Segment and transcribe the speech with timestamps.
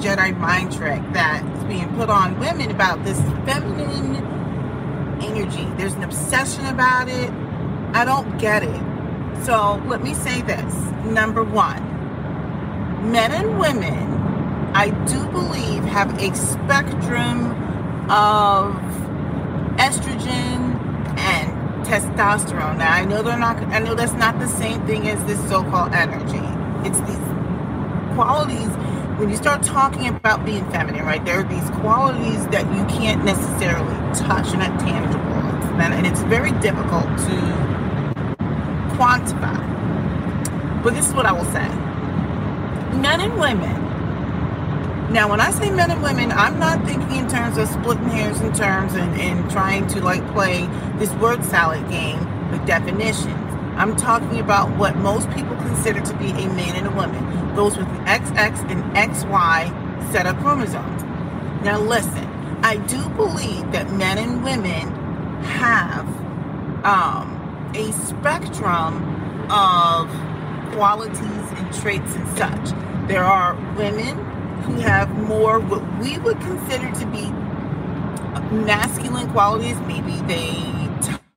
[0.00, 4.16] Jedi mind trick that is being put on women about this feminine
[5.22, 5.66] energy.
[5.76, 7.30] There's an obsession about it.
[7.94, 9.44] I don't get it.
[9.44, 10.74] So, let me say this
[11.04, 11.82] number one,
[13.10, 17.52] men and women, I do believe, have a spectrum
[18.10, 18.74] of
[19.76, 20.78] estrogen
[21.18, 22.78] and testosterone.
[22.78, 25.62] Now, I know they're not, I know that's not the same thing as this so
[25.64, 26.44] called energy.
[26.88, 28.70] It's these qualities.
[29.20, 33.22] When you start talking about being feminine, right, there are these qualities that you can't
[33.22, 35.20] necessarily touch and not tangible.
[35.78, 37.36] And it's very difficult to
[38.96, 39.60] quantify.
[40.82, 41.68] But this is what I will say
[42.96, 45.12] men and women.
[45.12, 48.40] Now, when I say men and women, I'm not thinking in terms of splitting hairs
[48.40, 53.39] in terms and, and trying to like play this word salad game with definitions.
[53.80, 57.78] I'm talking about what most people consider to be a man and a woman, those
[57.78, 61.02] with an XX and XY set of chromosomes.
[61.64, 62.26] Now, listen,
[62.62, 64.94] I do believe that men and women
[65.44, 66.06] have
[66.84, 70.10] um, a spectrum of
[70.74, 73.08] qualities and traits and such.
[73.08, 74.18] There are women
[74.64, 77.30] who have more what we would consider to be
[78.54, 79.80] masculine qualities.
[79.86, 80.70] Maybe they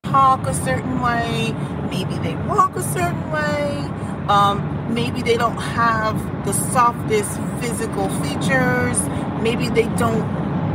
[0.03, 1.55] talk a certain way,
[1.93, 3.87] maybe they walk a certain way,
[4.27, 4.55] um,
[4.93, 8.99] maybe they don't have the softest physical features,
[9.41, 10.25] maybe they don't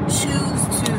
[0.09, 0.93] choose to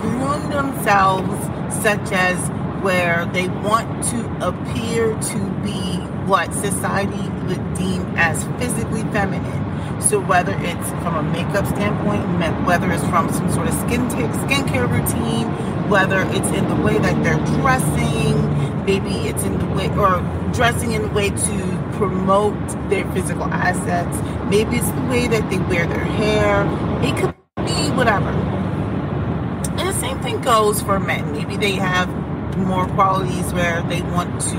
[0.00, 1.38] groom themselves,
[1.82, 2.36] such as
[2.82, 9.62] where they want to appear to be what society would deem as physically feminine.
[10.00, 12.22] So whether it's from a makeup standpoint,
[12.66, 15.46] whether it's from some sort of skin t- skincare routine,
[15.88, 18.55] whether it's in the way that they're dressing,
[18.86, 20.20] maybe it's in the way or
[20.52, 22.56] dressing in a way to promote
[22.88, 24.16] their physical assets,
[24.48, 26.64] maybe it's the way that they wear their hair.
[27.02, 27.34] It could
[27.66, 28.30] be whatever.
[28.30, 31.32] And the same thing goes for men.
[31.32, 32.08] Maybe they have
[32.56, 34.56] more qualities where they want to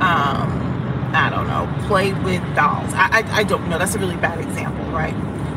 [0.00, 0.70] um,
[1.12, 2.92] I don't know, play with dolls.
[2.94, 3.78] I, I, I don't know.
[3.78, 5.14] That's a really bad example, right?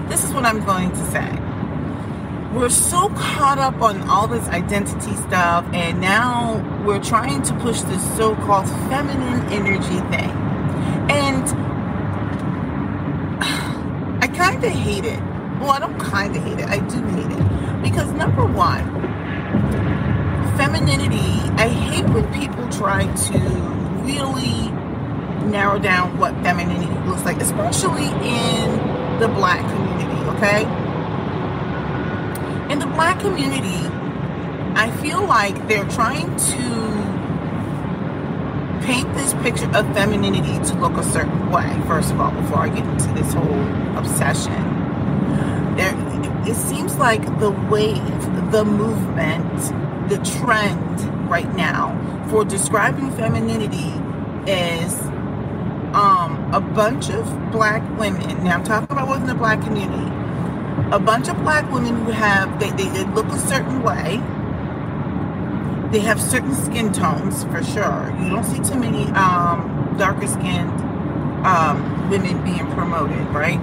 [0.09, 1.29] This is what I'm going to say.
[2.53, 7.81] We're so caught up on all this identity stuff, and now we're trying to push
[7.81, 10.29] this so called feminine energy thing.
[11.09, 11.43] And
[14.23, 15.19] I kind of hate it.
[15.59, 16.67] Well, I don't kind of hate it.
[16.67, 17.81] I do hate it.
[17.81, 18.85] Because, number one,
[20.55, 23.39] femininity, I hate when people try to
[24.03, 24.69] really
[25.49, 30.82] narrow down what femininity looks like, especially in the black community, okay?
[32.73, 33.87] In the black community,
[34.73, 36.63] I feel like they're trying to
[38.83, 42.69] paint this picture of femininity to look a certain way, first of all, before I
[42.69, 44.59] get into this whole obsession.
[45.75, 45.93] There,
[46.49, 51.93] it seems like the wave, the movement, the trend right now
[52.31, 53.93] for describing femininity
[54.51, 54.99] is
[55.93, 58.43] um, a bunch of black women.
[58.43, 60.22] Now I'm talking about within the black community.
[60.91, 64.21] A bunch of black women who have they, they, look a certain way.
[65.91, 68.13] They have certain skin tones for sure.
[68.19, 70.71] You don't see too many um, darker skinned
[71.45, 73.59] um, women being promoted, right?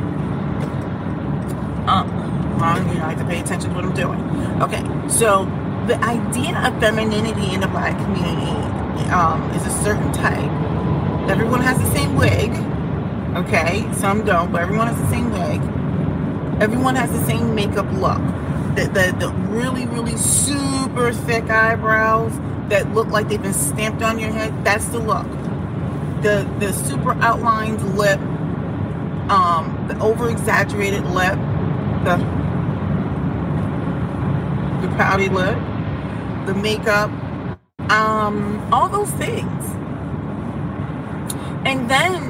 [1.88, 2.08] Um,
[2.88, 4.20] you know, I have to pay attention to what I'm doing.
[4.62, 5.44] Okay, so
[5.86, 8.52] the idea of femininity in the black community
[9.10, 10.50] um, is a certain type
[11.30, 12.50] Everyone has the same wig.
[13.36, 15.60] Okay, some don't, but everyone has the same wig.
[16.60, 18.18] Everyone has the same makeup look.
[18.76, 22.32] The, the, the really, really super thick eyebrows
[22.70, 24.64] that look like they've been stamped on your head.
[24.64, 25.26] That's the look.
[26.22, 28.20] The the super outlined lip,
[29.30, 31.36] um, the over exaggerated lip,
[32.04, 32.16] the
[34.82, 35.58] the pouty lip,
[36.46, 37.10] the makeup,
[37.90, 39.76] um, all those things
[41.64, 42.22] and then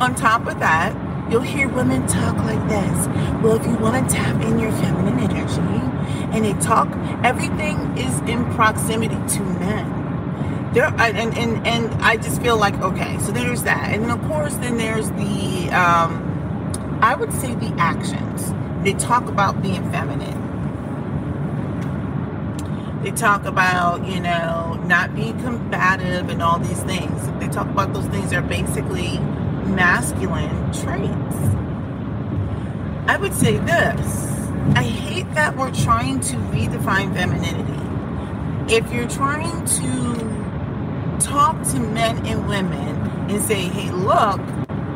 [0.00, 0.94] on top of that,
[1.30, 3.06] you'll hear women talk like this.
[3.42, 5.86] Well, if you want to tap in your feminine energy,
[6.32, 6.88] and they talk,
[7.24, 10.72] everything is in proximity to men.
[10.72, 13.94] There, and, and, and I just feel like, okay, so there's that.
[13.94, 18.52] And then, of course, then there's the, um, I would say the actions.
[18.84, 20.42] They talk about being feminine.
[23.02, 27.26] They talk about, you know, not being combative and all these things.
[27.40, 29.18] They talk about those things are basically
[29.66, 31.36] masculine traits.
[33.08, 34.26] I would say this
[34.76, 37.74] I hate that we're trying to redefine femininity.
[38.74, 42.96] If you're trying to talk to men and women
[43.30, 44.40] and say, hey, look,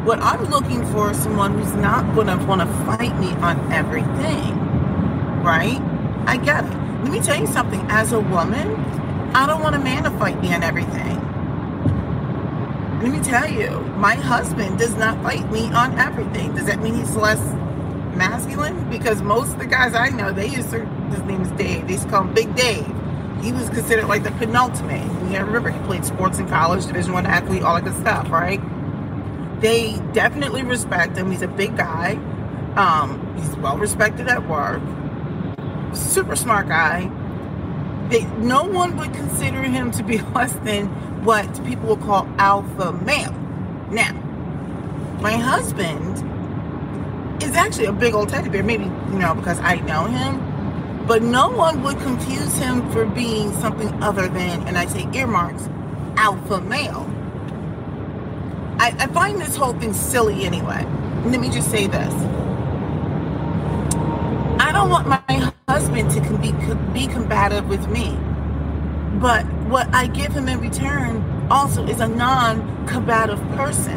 [0.04, 3.70] What I'm looking for is someone who's not going to want to fight me on
[3.70, 4.58] everything.
[5.44, 5.78] Right?
[6.26, 6.70] I get it.
[7.04, 7.80] Let me tell you something.
[7.90, 8.76] As a woman,
[9.34, 11.18] I don't want a man to fight me on everything.
[13.00, 16.54] Let me tell you, my husband does not fight me on everything.
[16.54, 17.40] Does that mean he's less
[18.14, 18.90] masculine?
[18.90, 21.86] Because most of the guys I know, they used to, his name is Dave.
[21.86, 22.86] They used to call him Big Dave.
[23.40, 25.10] He was considered like the penultimate.
[25.32, 28.60] You remember he played sports in college, Division One athlete, all that good stuff, right?
[29.62, 31.30] They definitely respect him.
[31.30, 32.16] He's a big guy.
[32.76, 34.82] Um, he's well respected at work.
[35.94, 37.10] Super smart guy.
[38.10, 40.88] They, no one would consider him to be less than
[41.24, 43.32] what people will call alpha male.
[43.90, 44.12] Now,
[45.20, 46.24] my husband
[47.42, 51.06] is actually a big old teddy bear, maybe, you know, because I know him.
[51.06, 55.68] But no one would confuse him for being something other than, and I say earmarks,
[56.16, 57.06] alpha male.
[58.78, 60.86] I, I find this whole thing silly anyway.
[61.24, 62.14] Let me just say this.
[64.60, 66.52] I don't want my husband to be,
[66.92, 68.16] be combative with me.
[69.20, 73.96] But what I give him in return also is a non combative person.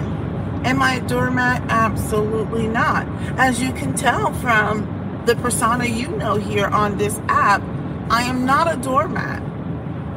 [0.66, 1.64] Am I a doormat?
[1.70, 3.08] Absolutely not.
[3.38, 7.62] As you can tell from the persona you know here on this app,
[8.10, 9.42] I am not a doormat.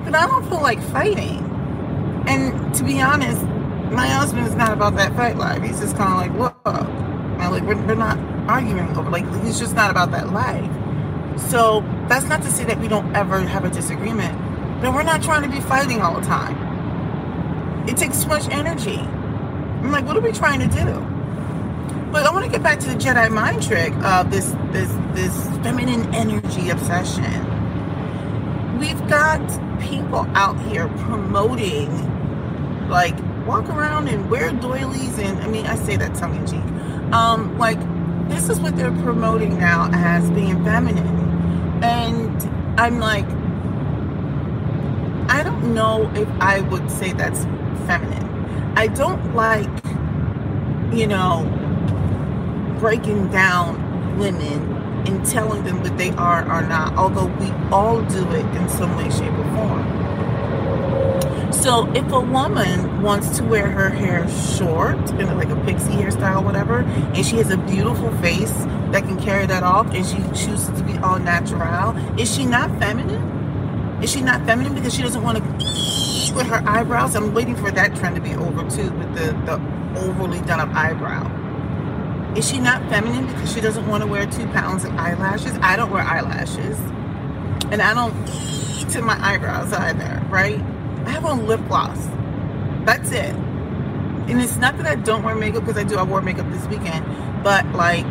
[0.05, 1.39] But I don't feel like fighting.
[2.29, 3.43] And to be honest,
[3.93, 5.63] my husband is not about that fight life.
[5.63, 6.67] He's just kind of like, look,
[7.51, 8.19] like we're, we're not
[8.49, 9.11] arguing over.
[9.11, 10.71] Like he's just not about that life.
[11.51, 14.37] So that's not to say that we don't ever have a disagreement,
[14.81, 17.89] but we're not trying to be fighting all the time.
[17.89, 18.99] It takes too much energy.
[18.99, 21.01] I'm like, what are we trying to do?
[22.13, 25.35] But I want to get back to the Jedi mind trick of this this this
[25.59, 27.43] feminine energy obsession.
[28.79, 29.41] We've got
[29.81, 31.91] people out here promoting
[32.89, 37.13] like walk around and wear doilies and I mean I say that tongue in cheek.
[37.13, 37.79] Um like
[38.29, 41.83] this is what they're promoting now as being feminine.
[41.83, 43.27] And I'm like
[45.29, 47.45] I don't know if I would say that's
[47.87, 48.25] feminine.
[48.77, 49.69] I don't like
[50.93, 51.45] you know
[52.79, 54.77] breaking down women
[55.07, 58.97] and telling them what they are or not, although we all do it in some
[58.97, 61.53] way, shape, or form.
[61.53, 66.45] So if a woman wants to wear her hair short, in like a pixie hairstyle,
[66.45, 68.53] whatever, and she has a beautiful face
[68.93, 72.71] that can carry that off, and she chooses to be all natural, is she not
[72.79, 73.36] feminine?
[74.03, 75.43] Is she not feminine because she doesn't want to
[76.35, 77.15] with her eyebrows?
[77.17, 80.75] I'm waiting for that trend to be over too, with the the overly done up
[80.75, 81.33] eyebrow.
[82.37, 85.57] Is she not feminine because she doesn't want to wear two pounds of eyelashes?
[85.63, 86.79] I don't wear eyelashes.
[87.71, 88.15] And I don't
[88.93, 90.61] to my eyebrows either, right?
[91.07, 91.99] I have on lip gloss.
[92.85, 93.35] That's it.
[93.35, 95.97] And it's not that I don't wear makeup because I do.
[95.97, 97.05] I wore makeup this weekend.
[97.43, 98.07] But like,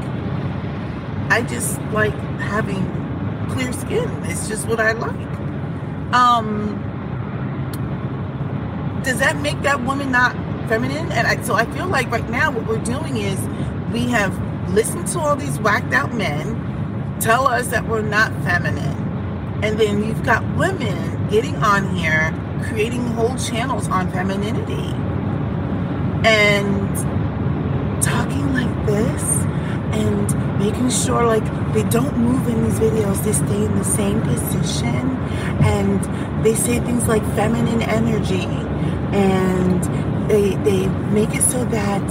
[1.30, 2.84] I just like having
[3.52, 4.10] clear skin.
[4.26, 5.35] It's just what I like.
[6.16, 6.80] Um,
[9.04, 10.32] does that make that woman not
[10.69, 11.12] feminine?
[11.12, 13.38] And I, so I feel like right now what we're doing is
[13.92, 14.34] we have
[14.74, 18.95] listened to all these whacked out men tell us that we're not feminine.
[19.62, 24.94] And then you've got women getting on here creating whole channels on femininity
[26.26, 26.95] and
[28.02, 29.22] talking like this
[30.04, 34.21] and making sure like they don't move in these videos they stay in the same
[34.21, 35.04] position
[35.64, 38.45] and they say things like feminine energy
[39.16, 39.83] and
[40.30, 42.06] they they make it so that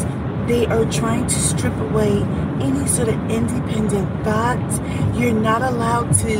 [0.46, 2.22] they are trying to strip away
[2.60, 5.16] any sort of independent thought.
[5.16, 6.32] You're not allowed to.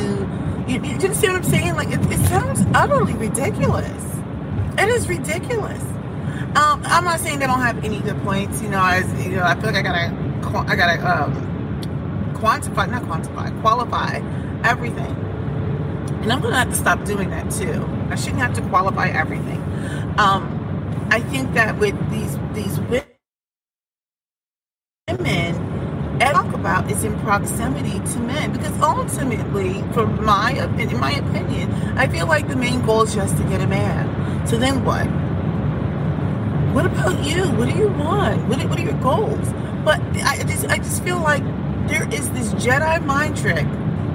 [0.68, 1.74] You, you understand what I'm saying?
[1.74, 4.04] Like it, it sounds utterly ridiculous.
[4.78, 5.82] It is ridiculous.
[6.56, 8.62] Um, I'm not saying they don't have any good points.
[8.62, 11.32] You know, as you know, I feel like I gotta, I gotta um,
[12.34, 14.20] quantify, not quantify, qualify
[14.64, 15.16] everything.
[16.22, 17.88] And I'm gonna have to stop doing that too.
[18.10, 19.62] I shouldn't have to qualify everything.
[20.18, 23.04] Um, I think that with these these women
[26.44, 32.06] talk about is in proximity to men because ultimately from my in my opinion i
[32.06, 35.06] feel like the main goal is just to get a man so then what
[36.74, 39.48] what about you what do you want what are, what are your goals
[39.84, 41.42] but i just i just feel like
[41.88, 43.66] there is this jedi mind trick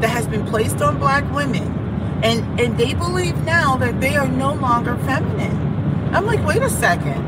[0.02, 1.64] that has been placed on black women.
[2.24, 5.56] And and they believe now that they are no longer feminine.
[6.14, 7.26] I'm like wait a second.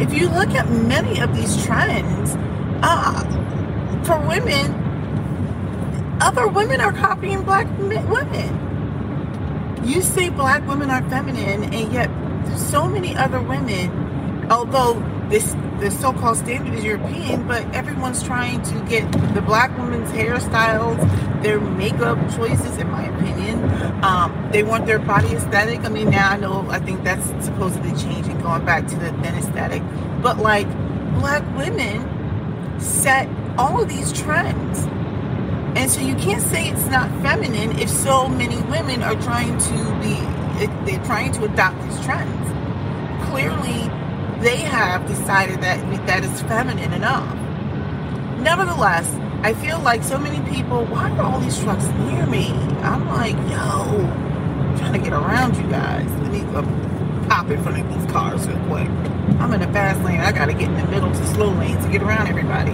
[0.00, 2.34] If you look at many of these trends
[2.82, 3.22] uh,
[4.04, 4.72] for women,
[6.22, 8.56] other women are copying black women.
[9.84, 12.10] You say black women are feminine, and yet
[12.56, 13.90] so many other women
[14.50, 14.94] although
[15.30, 20.98] this the so-called standard is European, but everyone's trying to get the black women's hairstyles,
[21.42, 23.64] their makeup choices, in my opinion.
[24.04, 25.80] Um, they want their body aesthetic.
[25.80, 29.34] I mean, now I know I think that's supposedly changing, going back to the thin
[29.36, 29.82] aesthetic.
[30.20, 30.68] But like
[31.14, 33.26] black women set
[33.56, 34.80] all of these trends.
[35.78, 39.98] And so you can't say it's not feminine if so many women are trying to
[40.02, 40.18] be
[40.84, 42.50] they're trying to adopt these trends.
[43.30, 43.88] Clearly
[44.40, 47.36] they have decided that that is feminine enough.
[48.38, 49.06] Nevertheless,
[49.42, 52.48] I feel like so many people, why are all these trucks near me?
[52.82, 56.10] I'm like, yo, I'm trying to get around you guys.
[56.22, 56.62] Let me uh,
[57.28, 58.88] pop in front of these cars real quick.
[59.40, 60.20] I'm in a fast lane.
[60.20, 62.72] I got to get in the middle to slow lane to get around everybody.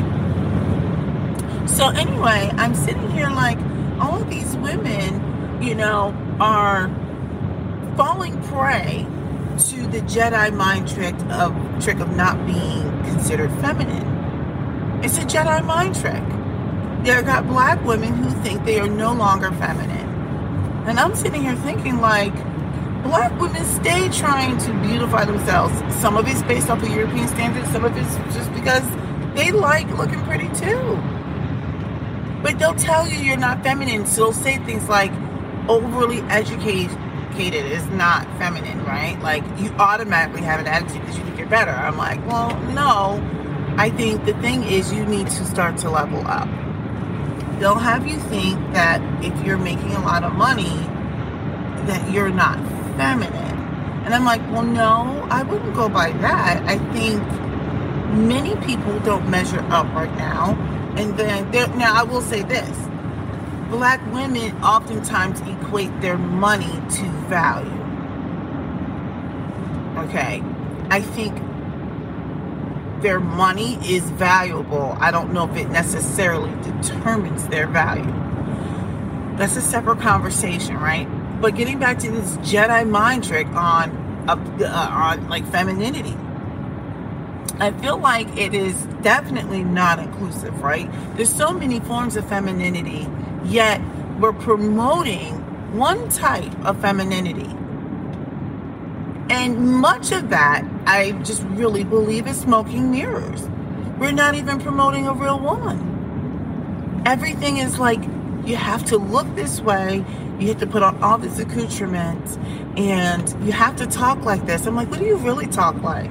[1.69, 3.59] So anyway, I'm sitting here like
[4.01, 6.89] all these women, you know, are
[7.97, 9.07] falling prey
[9.59, 15.03] to the Jedi mind trick of trick of not being considered feminine.
[15.03, 16.23] It's a Jedi mind trick.
[17.05, 20.09] There got black women who think they are no longer feminine.
[20.87, 22.35] And I'm sitting here thinking like
[23.03, 25.75] black women stay trying to beautify themselves.
[25.95, 28.85] Some of it's based off of European standards, some of it's just because
[29.35, 31.01] they like looking pretty too.
[32.43, 35.13] But they'll tell you you're not feminine, so they'll say things like
[35.69, 36.97] overly educated
[37.37, 39.19] educated is not feminine, right?
[39.21, 41.71] Like you automatically have an attitude because you think you're better.
[41.71, 43.23] I'm like, well, no.
[43.79, 46.49] I think the thing is you need to start to level up.
[47.61, 50.77] They'll have you think that if you're making a lot of money,
[51.87, 52.57] that you're not
[52.97, 53.35] feminine.
[54.05, 56.63] And I'm like, well, no, I wouldn't go by that.
[56.67, 57.23] I think
[58.17, 60.55] many people don't measure up right now.
[60.97, 62.86] And then now I will say this
[63.69, 67.71] black women oftentimes equate their money to value.
[70.07, 70.43] Okay,
[70.91, 71.35] I think
[73.03, 74.97] their money is valuable.
[75.01, 78.13] I don't know if it necessarily determines their value.
[79.37, 81.07] That's a separate conversation, right?
[81.41, 83.91] But getting back to this Jedi mind trick on
[84.29, 86.17] uh, on like femininity,
[87.59, 90.91] I feel like it is definitely not inclusive, right?
[91.17, 93.07] There's so many forms of femininity
[93.49, 93.81] Yet
[94.19, 95.35] we're promoting
[95.77, 97.51] one type of femininity.
[99.29, 103.49] And much of that, I just really believe, is smoking mirrors.
[103.99, 107.03] We're not even promoting a real woman.
[107.07, 108.01] Everything is like
[108.45, 110.05] you have to look this way,
[110.39, 112.39] you have to put on all this accoutrements,
[112.77, 114.67] and you have to talk like this.
[114.67, 116.11] I'm like, what do you really talk like?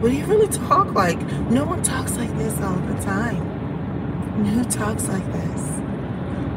[0.00, 1.20] What do you really talk like?
[1.50, 3.40] No one talks like this all the time.
[4.36, 5.75] And who talks like this?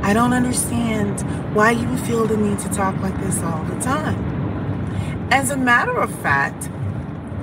[0.01, 1.21] I don't understand
[1.55, 4.17] why you feel the need to talk like this all the time.
[5.31, 6.65] As a matter of fact,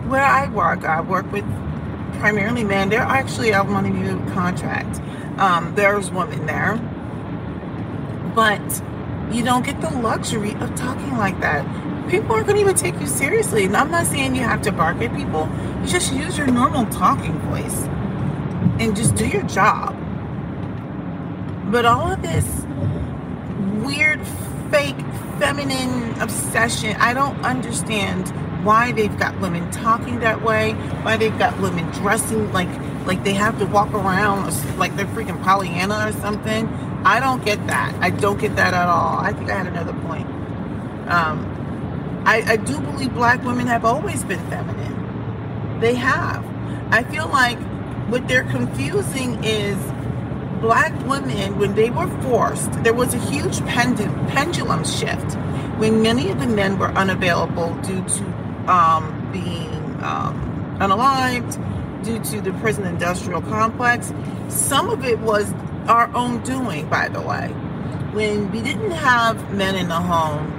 [0.08, 1.44] where I work, I work with
[2.18, 2.88] primarily men.
[2.88, 5.00] They're actually a money new contract.
[5.38, 6.76] Um, there's women there,
[8.34, 8.60] but
[9.32, 11.64] you don't get the luxury of talking like that.
[12.08, 13.64] People aren't going to even take you seriously.
[13.64, 15.48] And I'm not saying you have to bark at people.
[15.80, 17.82] You just use your normal talking voice
[18.78, 19.95] and just do your job.
[21.70, 22.44] But all of this
[23.84, 24.20] weird,
[24.70, 24.96] fake,
[25.38, 28.28] feminine obsession, I don't understand
[28.64, 32.68] why they've got women talking that way, why they've got women dressing like
[33.06, 36.66] like they have to walk around like they're freaking Pollyanna or something.
[37.04, 37.94] I don't get that.
[38.00, 39.18] I don't get that at all.
[39.18, 40.26] I think I had another point.
[41.08, 45.78] Um, I, I do believe black women have always been feminine.
[45.78, 46.44] They have.
[46.90, 47.58] I feel like
[48.08, 49.76] what they're confusing is
[50.60, 55.34] black women, when they were forced, there was a huge pendulum, pendulum shift
[55.78, 58.24] when many of the men were unavailable due to
[58.72, 61.62] um, being um, unalived,
[62.02, 64.12] due to the prison industrial complex.
[64.48, 65.52] Some of it was
[65.88, 67.48] our own doing, by the way.
[68.12, 70.52] When we didn't have men in the home,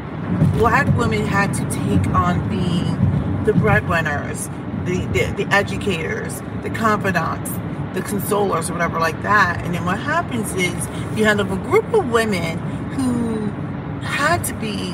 [0.58, 4.48] black women had to take on being the breadwinners,
[4.86, 7.50] the, the, the educators, the confidants,
[7.98, 9.63] the consolers or whatever like that.
[9.66, 10.74] And then what happens is
[11.18, 12.60] you have a group of women
[12.92, 13.48] who
[14.06, 14.94] had to be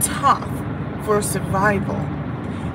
[0.00, 0.48] tough
[1.04, 1.96] for survival.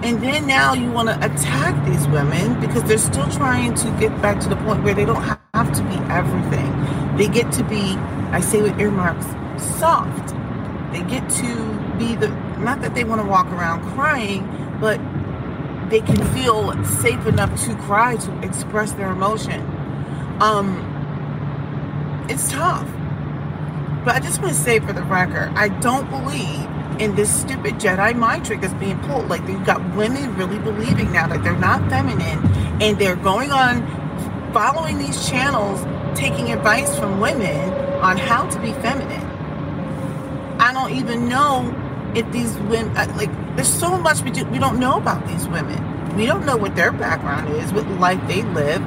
[0.01, 4.09] And then now you want to attack these women because they're still trying to get
[4.21, 5.21] back to the point where they don't
[5.53, 7.17] have to be everything.
[7.17, 7.95] They get to be,
[8.31, 9.25] I say with earmarks,
[9.77, 10.29] soft.
[10.93, 14.47] They get to be the, not that they want to walk around crying,
[14.79, 15.01] but
[15.89, 19.61] they can feel safe enough to cry to express their emotion.
[20.39, 20.85] Um,
[22.29, 22.87] it's tough.
[24.05, 26.67] But I just want to say for the record, I don't believe
[27.01, 29.29] in this stupid Jedi mind trick that's being pulled.
[29.29, 32.39] Like you've got women really believing now that they're not feminine
[32.81, 33.81] and they're going on
[34.53, 35.85] following these channels,
[36.17, 39.25] taking advice from women on how to be feminine.
[40.59, 41.73] I don't even know
[42.15, 45.45] if these women, uh, like, there's so much we, do, we don't know about these
[45.49, 46.15] women.
[46.15, 48.81] We don't know what their background is, what life they live.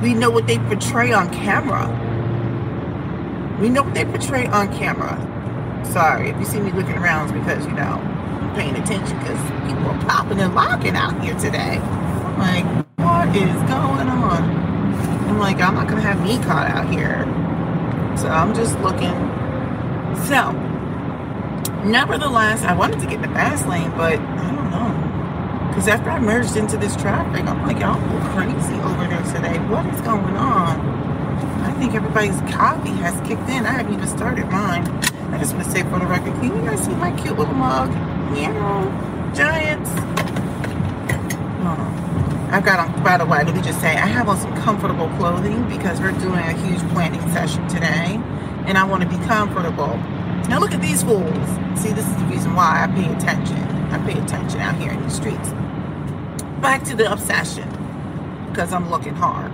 [0.00, 1.86] We know what they portray on camera.
[3.60, 5.20] We know what they portray on camera.
[5.92, 9.38] Sorry, if you see me looking around, it's because, you know, I'm paying attention because
[9.68, 11.76] people are popping and locking out here today.
[11.76, 14.42] I'm like, what is going on?
[15.28, 17.24] I'm like, I'm not going to have me caught out here.
[18.16, 19.12] So I'm just looking.
[20.24, 20.48] So,
[21.84, 25.68] nevertheless, I wanted to get the fast lane, but I don't know.
[25.68, 28.00] Because after I merged into this traffic, I'm like, y'all
[28.34, 29.58] crazy over there today.
[29.68, 30.80] What is going on?
[31.62, 33.66] I think everybody's coffee has kicked in.
[33.66, 34.86] I haven't even started mine.
[35.32, 37.54] I just want to say for the record, can you guys see my cute little
[37.54, 37.90] mug?
[38.36, 39.90] Yeah, giants.
[42.52, 45.08] I've got on, by the way, let me just say, I have on some comfortable
[45.16, 48.20] clothing because we're doing a huge planning session today
[48.66, 49.98] and I want to be comfortable.
[50.48, 51.48] Now look at these fools.
[51.80, 53.56] See, this is the reason why I pay attention.
[53.56, 55.50] I pay attention out here in the streets.
[56.60, 57.68] Back to the obsession
[58.48, 59.50] because I'm looking hard.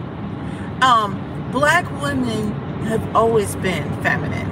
[0.82, 2.52] Um, black women
[2.84, 4.46] have always been feminine.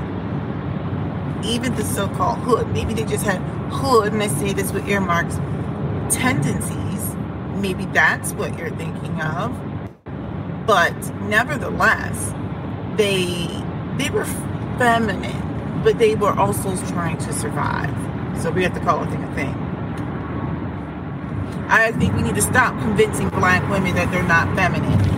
[1.44, 2.68] Even the so-called hood.
[2.68, 3.40] Maybe they just had
[3.70, 5.36] hood, and I say this with earmarks,
[6.14, 7.14] tendencies.
[7.56, 9.52] Maybe that's what you're thinking of.
[10.66, 12.32] But nevertheless,
[12.96, 13.48] they
[13.98, 14.24] they were
[14.78, 15.45] feminine,
[15.82, 17.94] but they were also trying to survive.
[18.42, 19.54] So we have to call a thing a thing.
[21.68, 25.16] I think we need to stop convincing black women that they're not feminine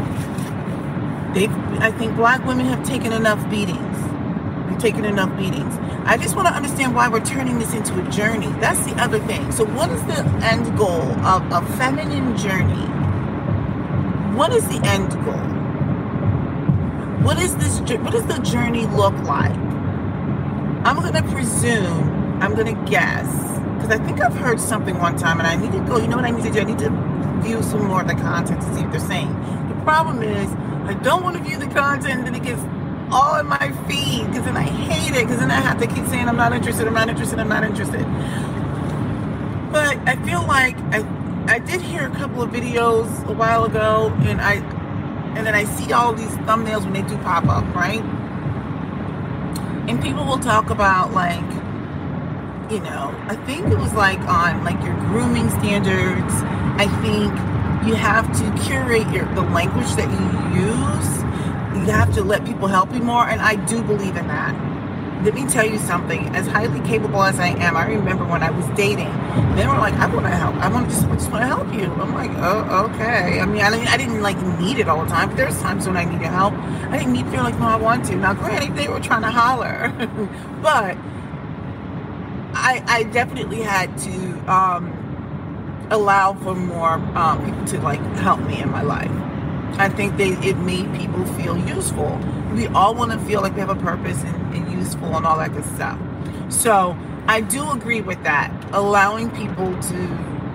[1.34, 1.46] they
[1.80, 3.96] I think black women have taken enough beatings.
[4.68, 5.76] We've taken enough beatings.
[6.04, 8.48] I just want to understand why we're turning this into a journey.
[8.60, 9.52] That's the other thing.
[9.52, 12.86] So what is the end goal of a feminine journey?
[14.36, 15.44] What is the end goal?
[17.24, 19.67] What is this what does the journey look like?
[20.88, 23.26] I'm going to presume, I'm going to guess
[23.74, 26.16] because I think I've heard something one time and I need to go, you know
[26.16, 26.60] what I need to do?
[26.60, 26.88] I need to
[27.42, 29.28] view some more of the content to see what they're saying.
[29.68, 30.50] The problem is
[30.88, 32.62] I don't want to view the content and it gets
[33.12, 36.06] all in my feed because then I hate it because then I have to keep
[36.06, 38.06] saying I'm not interested, I'm not interested, I'm not interested.
[39.70, 41.04] But I feel like I
[41.48, 44.54] I did hear a couple of videos a while ago and I
[45.36, 48.02] and then I see all these thumbnails when they do pop up, right?
[49.88, 51.40] And people will talk about like
[52.70, 56.34] you know, I think it was like on like your grooming standards.
[56.76, 57.32] I think
[57.88, 61.86] you have to curate your the language that you use.
[61.86, 64.67] You have to let people help you more, and I do believe in that.
[65.24, 66.28] Let me tell you something.
[66.36, 69.12] As highly capable as I am, I remember when I was dating,
[69.56, 70.54] they were like, "I want to help.
[70.56, 73.62] I want to just, just want to help you." I'm like, "Oh, okay." I mean,
[73.62, 76.04] I didn't, I didn't like need it all the time, but there's times when I
[76.04, 76.54] needed help.
[76.54, 79.22] I didn't need to feel like, "No, I want to." Now, granted, they were trying
[79.22, 79.92] to holler,
[80.62, 80.96] but
[82.54, 88.60] I, I definitely had to um, allow for more um, people to like help me
[88.60, 89.10] in my life.
[89.76, 92.18] I think they it made people feel useful.
[92.52, 95.38] We all want to feel like we have a purpose and, and useful and all
[95.38, 95.98] that good stuff.
[96.48, 99.96] So I do agree with that, allowing people to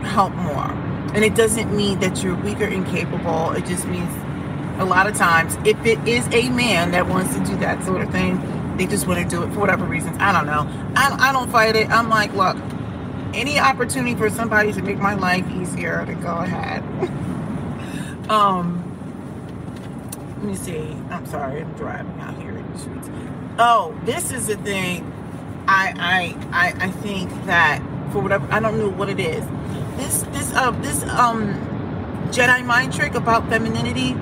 [0.04, 0.71] help more.
[1.13, 3.52] And it doesn't mean that you're weak or incapable.
[3.52, 4.12] It just means
[4.80, 8.02] a lot of times, if it is a man that wants to do that sort
[8.02, 8.41] of thing,
[8.78, 10.17] they just want to do it for whatever reasons.
[10.19, 10.67] I don't know.
[10.95, 11.89] I, I don't fight it.
[11.89, 12.58] I'm like, look,
[13.36, 16.82] any opportunity for somebody to make my life easier to go ahead.
[18.30, 18.83] um,
[20.43, 20.77] let me see.
[21.10, 23.10] I'm sorry, I'm driving out here in the streets.
[23.58, 25.10] Oh, this is the thing.
[25.69, 29.45] I I I, I think that for whatever I don't know what it is.
[29.95, 31.53] This this uh this um
[32.32, 34.15] Jedi mind trick about femininity.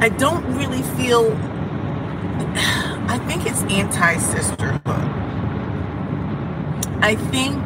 [0.00, 1.30] I don't really feel.
[3.08, 4.82] I think it's anti sisterhood.
[7.00, 7.62] I think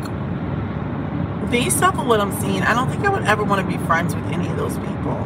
[1.51, 3.83] based off of what I'm seeing, I don't think I would ever want to be
[3.87, 5.17] friends with any of those people.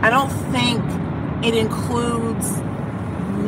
[0.00, 0.82] I don't think
[1.42, 2.50] it includes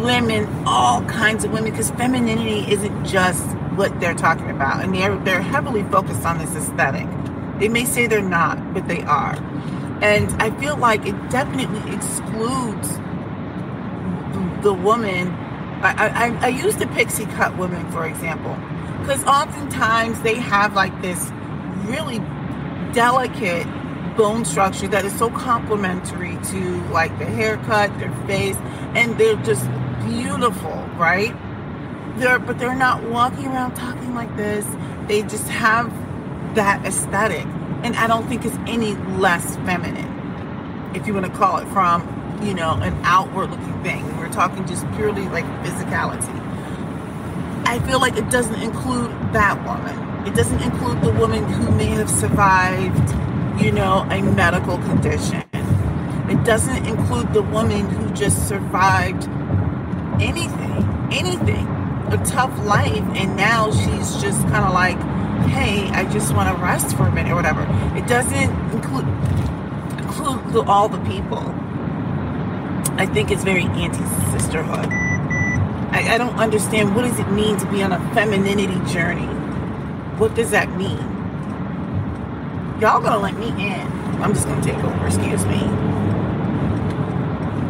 [0.03, 3.45] women, all kinds of women, because femininity isn't just
[3.77, 4.83] what they're talking about.
[4.83, 7.07] And they're, they're heavily focused on this aesthetic.
[7.59, 9.35] They may say they're not, but they are.
[10.03, 12.89] And I feel like it definitely excludes
[14.63, 15.29] the, woman.
[15.83, 18.57] I, I, I use the pixie cut women, for example,
[19.01, 21.31] because oftentimes they have like this
[21.85, 22.19] really
[22.93, 23.67] delicate
[24.21, 28.57] bone structure that is so complementary to like the haircut, their face,
[28.95, 29.67] and they're just
[30.07, 31.35] beautiful, right?
[32.21, 34.67] they're but they're not walking around talking like this.
[35.09, 35.91] They just have
[36.55, 37.47] that aesthetic,
[37.83, 42.03] and I don't think it's any less feminine, if you want to call it from
[42.43, 44.17] you know an outward looking thing.
[44.19, 46.37] We're talking just purely like physicality.
[47.67, 50.27] I feel like it doesn't include that woman.
[50.27, 53.09] It doesn't include the woman who may have survived,
[53.61, 55.45] you know, a medical condition.
[56.29, 59.29] It doesn't include the woman who just survived
[60.21, 61.67] anything, anything,
[62.09, 64.99] a tough life, and now she's just kind of like,
[65.51, 67.63] hey, I just want to rest for a minute or whatever.
[67.97, 69.07] It doesn't include
[69.99, 71.39] include the, all the people.
[72.99, 74.89] I think it's very anti-sisterhood.
[75.93, 79.27] I, I don't understand what does it mean to be on a femininity journey.
[80.19, 81.20] What does that mean?
[82.81, 83.87] Y'all gonna let me in?
[84.23, 85.07] I'm just gonna take over.
[85.07, 85.59] Excuse me.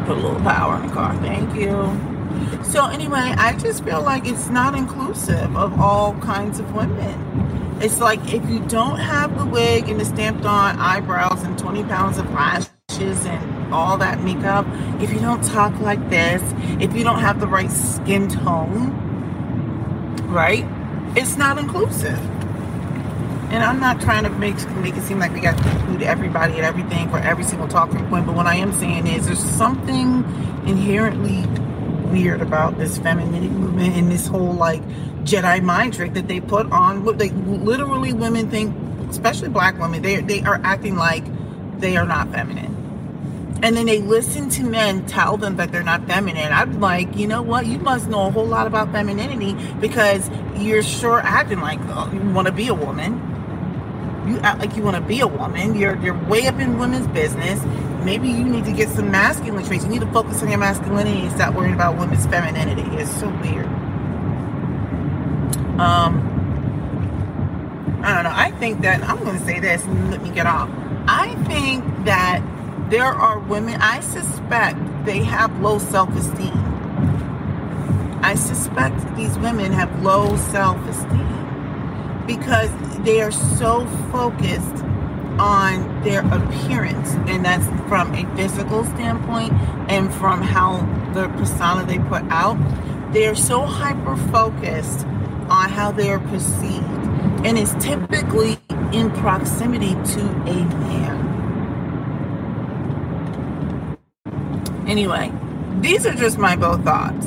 [0.06, 1.12] Put a little power in the car.
[1.16, 2.62] Thank you.
[2.62, 7.78] So anyway, I just feel like it's not inclusive of all kinds of women.
[7.82, 11.82] It's like if you don't have the wig and the stamped on eyebrows and 20
[11.84, 14.64] pounds of lashes and all that makeup,
[15.00, 16.40] if you don't talk like this,
[16.80, 18.92] if you don't have the right skin tone,
[20.28, 20.64] right?
[21.16, 22.29] It's not inclusive.
[23.50, 26.54] And I'm not trying to make make it seem like we got to include everybody
[26.54, 28.24] and everything for every single talking point.
[28.24, 30.24] But what I am saying is there's something
[30.66, 31.44] inherently
[32.10, 34.82] weird about this femininity movement and this whole like
[35.24, 37.04] Jedi mind trick that they put on.
[37.04, 38.74] Like literally, women think,
[39.10, 41.24] especially black women, they they are acting like
[41.80, 42.76] they are not feminine.
[43.62, 46.50] And then they listen to men tell them that they're not feminine.
[46.50, 47.66] I'm like, you know what?
[47.66, 52.20] You must know a whole lot about femininity because you're sure acting like oh, you
[52.30, 53.29] want to be a woman.
[54.30, 55.74] You act like you want to be a woman.
[55.74, 57.60] You're you're way up in women's business
[58.04, 59.84] maybe you need to get some masculine traits.
[59.84, 62.82] You need to focus on your masculinity and stop worrying about women's femininity.
[62.96, 63.66] It's so weird.
[65.78, 66.26] Um,
[68.02, 68.32] I don't know.
[68.34, 70.70] I think that I'm going to say this and let me get off.
[71.06, 72.42] I think that
[72.90, 73.80] there are women.
[73.80, 76.68] I suspect they have low self-esteem.
[78.22, 82.70] I suspect these women have low self-esteem because
[83.04, 84.84] they are so focused
[85.38, 89.52] on their appearance, and that's from a physical standpoint
[89.88, 90.78] and from how
[91.14, 92.58] the persona they put out.
[93.12, 95.06] They're so hyper focused
[95.48, 96.84] on how they're perceived,
[97.44, 98.58] and it's typically
[98.92, 101.26] in proximity to a man.
[104.86, 105.32] Anyway,
[105.80, 107.26] these are just my both thoughts.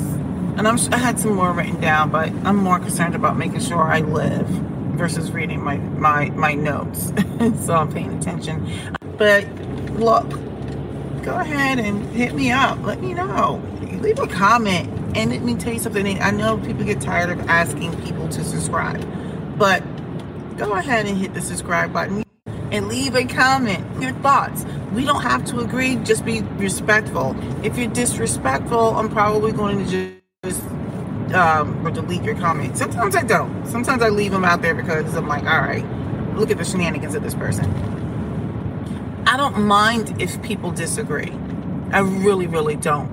[0.56, 3.82] And I'm, I had some more written down, but I'm more concerned about making sure
[3.82, 4.48] I live
[4.96, 7.12] versus reading my my my notes.
[7.60, 8.70] So i'm paying attention.
[9.18, 9.46] But
[9.94, 10.30] look
[11.22, 12.78] go ahead and hit me up.
[12.82, 13.62] Let me know.
[14.00, 14.88] Leave a comment.
[15.16, 16.20] And let me tell you something.
[16.20, 19.02] I know people get tired of asking people to subscribe.
[19.58, 19.82] But
[20.56, 22.24] go ahead and hit the subscribe button
[22.70, 24.02] and leave a comment.
[24.02, 24.66] Your thoughts.
[24.92, 25.96] We don't have to agree.
[25.96, 27.34] Just be respectful.
[27.64, 30.62] If you're disrespectful i'm probably going to just
[31.32, 32.76] um, or delete your comment.
[32.76, 33.66] Sometimes I don't.
[33.66, 35.84] Sometimes I leave them out there because I'm like, all right,
[36.34, 37.64] look at the shenanigans of this person.
[39.26, 41.32] I don't mind if people disagree.
[41.92, 43.10] I really, really don't.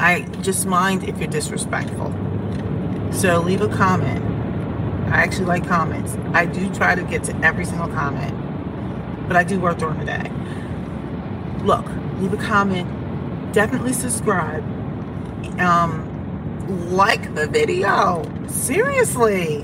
[0.00, 2.14] I just mind if you're disrespectful.
[3.12, 4.24] So leave a comment.
[5.12, 6.16] I actually like comments.
[6.32, 8.34] I do try to get to every single comment,
[9.26, 10.30] but I do work during the day.
[11.64, 11.86] Look,
[12.20, 13.52] leave a comment.
[13.52, 14.62] Definitely subscribe.
[15.58, 16.07] Um,
[16.68, 18.22] like the video.
[18.48, 19.62] Seriously.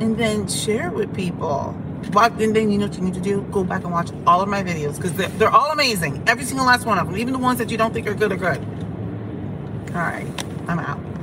[0.00, 1.74] And then share it with people.
[2.14, 3.42] And then you know what you need to do?
[3.50, 6.22] Go back and watch all of my videos because they're, they're all amazing.
[6.26, 7.16] Every single last one of them.
[7.16, 8.58] Even the ones that you don't think are good are good.
[9.94, 10.44] All right.
[10.68, 11.15] I'm out.